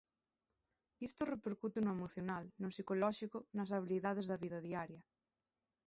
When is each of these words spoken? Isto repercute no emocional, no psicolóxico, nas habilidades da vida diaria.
Isto 1.07 1.21
repercute 1.33 1.79
no 1.83 1.93
emocional, 1.97 2.43
no 2.61 2.71
psicolóxico, 2.73 3.37
nas 3.55 3.71
habilidades 3.75 4.25
da 4.27 4.41
vida 4.43 4.59
diaria. 4.67 5.01